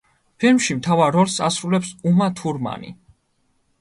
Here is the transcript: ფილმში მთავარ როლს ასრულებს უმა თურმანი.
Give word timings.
ფილმში 0.43 0.75
მთავარ 0.77 1.13
როლს 1.17 1.35
ასრულებს 1.49 1.93
უმა 2.13 2.31
თურმანი. 2.41 2.95